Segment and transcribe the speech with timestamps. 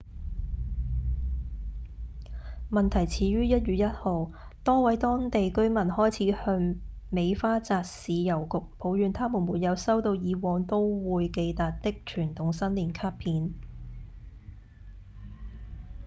[2.71, 4.31] 問題始於1月1號
[4.63, 6.75] 多位當地居民開始向
[7.11, 13.53] 尾花澤市郵局抱怨他們沒有收到以往都會寄達的傳統新年卡片